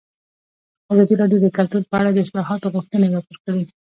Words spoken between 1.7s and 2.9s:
په اړه د اصلاحاتو